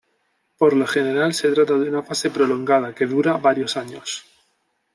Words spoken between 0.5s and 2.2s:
Por lo general, se trata de una